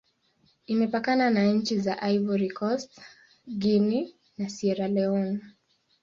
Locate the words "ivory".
2.11-2.49